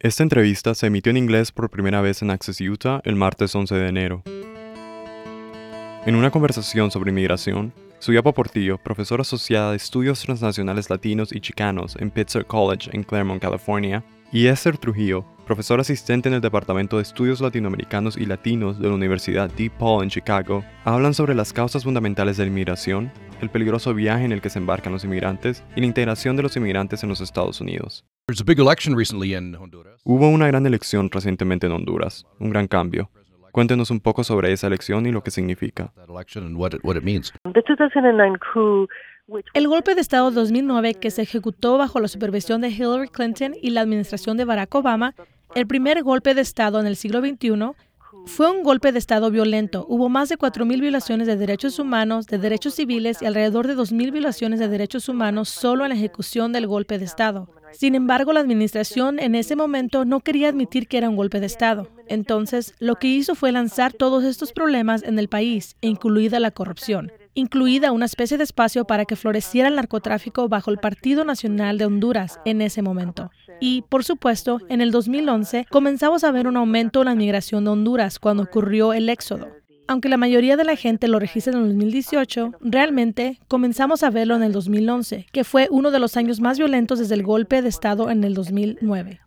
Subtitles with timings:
[0.00, 3.74] Esta entrevista se emitió en inglés por primera vez en Access Utah el martes 11
[3.74, 4.22] de enero.
[6.06, 11.96] En una conversación sobre inmigración, Suyapa Portillo, profesora asociada de Estudios Transnacionales Latinos y Chicanos
[11.98, 17.02] en Pittsburgh College en Claremont, California, y Esther Trujillo, profesora asistente en el Departamento de
[17.02, 22.36] Estudios Latinoamericanos y Latinos de la Universidad DePaul en Chicago, hablan sobre las causas fundamentales
[22.36, 23.10] de la inmigración,
[23.40, 26.56] el peligroso viaje en el que se embarcan los inmigrantes y la integración de los
[26.56, 28.04] inmigrantes en los Estados Unidos.
[30.04, 33.10] Hubo una gran elección recientemente en Honduras, un gran cambio.
[33.52, 35.94] Cuéntenos un poco sobre esa elección y lo que significa.
[39.54, 43.70] El golpe de Estado 2009 que se ejecutó bajo la supervisión de Hillary Clinton y
[43.70, 45.14] la administración de Barack Obama,
[45.54, 47.72] el primer golpe de Estado en el siglo XXI,
[48.26, 49.86] fue un golpe de Estado violento.
[49.88, 54.12] Hubo más de 4.000 violaciones de derechos humanos, de derechos civiles y alrededor de 2.000
[54.12, 57.48] violaciones de derechos humanos solo en la ejecución del golpe de Estado.
[57.72, 61.46] Sin embargo, la administración en ese momento no quería admitir que era un golpe de
[61.46, 61.88] Estado.
[62.08, 67.12] Entonces, lo que hizo fue lanzar todos estos problemas en el país, incluida la corrupción
[67.38, 71.86] incluida una especie de espacio para que floreciera el narcotráfico bajo el Partido Nacional de
[71.86, 73.30] Honduras en ese momento.
[73.60, 77.70] Y, por supuesto, en el 2011 comenzamos a ver un aumento en la migración de
[77.70, 79.48] Honduras cuando ocurrió el éxodo.
[79.88, 84.36] Aunque la mayoría de la gente lo registra en el 2018, realmente comenzamos a verlo
[84.36, 87.70] en el 2011, que fue uno de los años más violentos desde el golpe de
[87.70, 89.20] Estado en el 2009.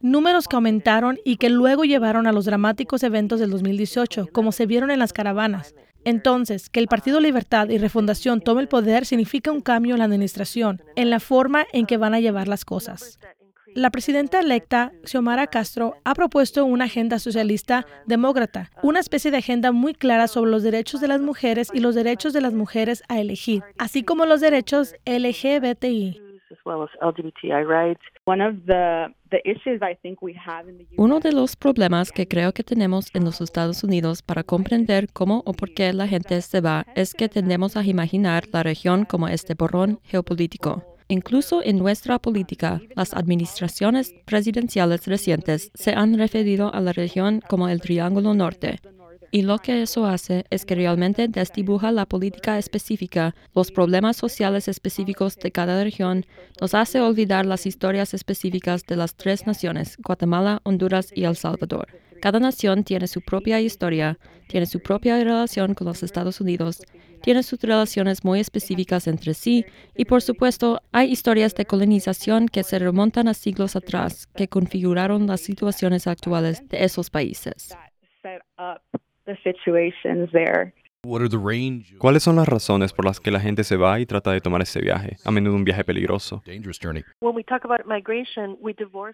[0.00, 4.66] Números que aumentaron y que luego llevaron a los dramáticos eventos del 2018, como se
[4.66, 5.74] vieron en las caravanas.
[6.04, 10.04] Entonces, que el Partido Libertad y Refundación tome el poder significa un cambio en la
[10.04, 13.18] administración, en la forma en que van a llevar las cosas.
[13.74, 19.72] La presidenta electa, Xiomara Castro, ha propuesto una agenda socialista demócrata, una especie de agenda
[19.72, 23.20] muy clara sobre los derechos de las mujeres y los derechos de las mujeres a
[23.20, 26.20] elegir, así como los derechos LGBTI.
[30.96, 35.42] Uno de los problemas que creo que tenemos en los Estados Unidos para comprender cómo
[35.46, 39.28] o por qué la gente se va es que tendemos a imaginar la región como
[39.28, 40.91] este borrón geopolítico.
[41.12, 47.68] Incluso en nuestra política, las administraciones presidenciales recientes se han referido a la región como
[47.68, 48.80] el Triángulo Norte.
[49.30, 54.68] Y lo que eso hace es que realmente desdibuja la política específica, los problemas sociales
[54.68, 56.24] específicos de cada región,
[56.62, 61.88] nos hace olvidar las historias específicas de las tres naciones, Guatemala, Honduras y El Salvador.
[62.22, 64.18] Cada nación tiene su propia historia,
[64.48, 66.80] tiene su propia relación con los Estados Unidos,
[67.22, 69.64] tiene sus relaciones muy específicas entre sí
[69.96, 75.26] y por supuesto hay historias de colonización que se remontan a siglos atrás que configuraron
[75.26, 77.76] las situaciones actuales de esos países.
[81.98, 84.62] ¿Cuáles son las razones por las que la gente se va y trata de tomar
[84.62, 86.44] ese viaje, a menudo un viaje peligroso?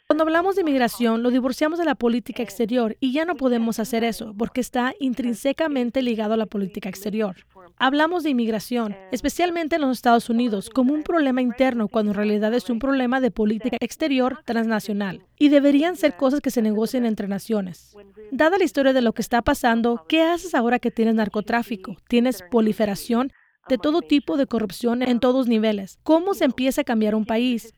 [0.07, 4.05] Cuando hablamos de inmigración, lo divorciamos de la política exterior y ya no podemos hacer
[4.05, 7.37] eso porque está intrínsecamente ligado a la política exterior.
[7.81, 12.53] Hablamos de inmigración, especialmente en los Estados Unidos, como un problema interno cuando en realidad
[12.53, 17.29] es un problema de política exterior transnacional y deberían ser cosas que se negocien entre
[17.29, 17.97] naciones.
[18.33, 21.97] Dada la historia de lo que está pasando, ¿qué haces ahora que tienes narcotráfico?
[22.09, 23.31] Tienes proliferación
[23.69, 25.99] de todo tipo de corrupción en todos niveles.
[26.03, 27.75] ¿Cómo se empieza a cambiar un país?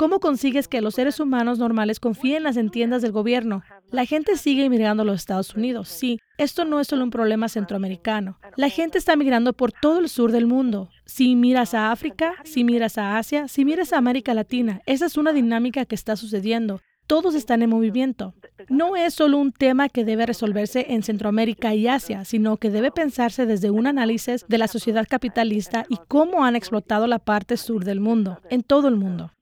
[0.00, 3.62] ¿Cómo consigues que los seres humanos normales confíen en las entiendas del gobierno?
[3.90, 5.90] La gente sigue migrando a los Estados Unidos.
[5.90, 8.38] Sí, esto no es solo un problema centroamericano.
[8.56, 10.88] La gente está migrando por todo el sur del mundo.
[11.04, 15.18] Si miras a África, si miras a Asia, si miras a América Latina, esa es
[15.18, 18.34] una dinámica que está sucediendo todos están en movimiento.
[18.68, 22.92] No es solo un tema que debe resolverse en Centroamérica y Asia, sino que debe
[22.92, 27.84] pensarse desde un análisis de la sociedad capitalista y cómo han explotado la parte sur
[27.84, 29.32] del mundo, en todo el mundo.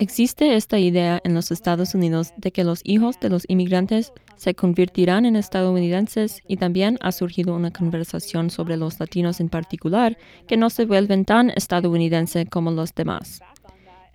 [0.00, 4.54] Existe esta idea en los Estados Unidos de que los hijos de los inmigrantes se
[4.54, 10.16] convertirán en estadounidenses y también ha surgido una conversación sobre los latinos en particular
[10.48, 13.40] que no se vuelven tan estadounidenses como los demás.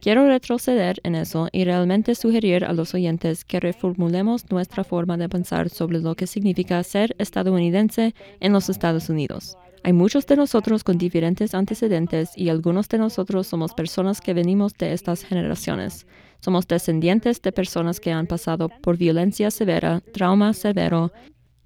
[0.02, 5.28] Quiero retroceder en eso y realmente sugerir a los oyentes que reformulemos nuestra forma de
[5.28, 9.58] pensar sobre lo que significa ser estadounidense en los Estados Unidos.
[9.84, 14.74] Hay muchos de nosotros con diferentes antecedentes y algunos de nosotros somos personas que venimos
[14.74, 16.06] de estas generaciones.
[16.42, 21.12] Somos descendientes de personas que han pasado por violencia severa, trauma severo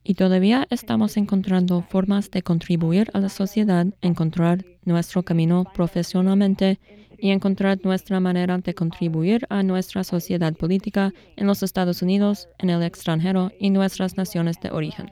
[0.04, 6.80] y todavía estamos encontrando formas de contribuir a la sociedad, encontrar nuestro camino profesionalmente
[7.18, 12.70] y encontrar nuestra manera de contribuir a nuestra sociedad política en los Estados Unidos, en
[12.70, 15.12] el extranjero y nuestras naciones de origen.